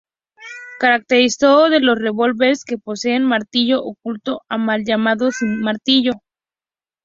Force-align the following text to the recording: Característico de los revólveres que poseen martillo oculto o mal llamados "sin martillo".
Característico 0.79 1.69
de 1.69 1.79
los 1.79 1.99
revólveres 1.99 2.63
que 2.65 2.79
poseen 2.79 3.23
martillo 3.23 3.83
oculto 3.85 4.41
o 4.49 4.57
mal 4.57 4.83
llamados 4.83 5.35
"sin 5.35 5.59
martillo". 5.61 6.13